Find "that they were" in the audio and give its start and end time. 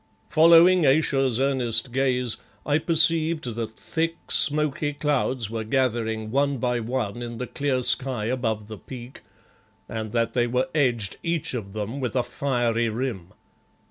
10.11-10.69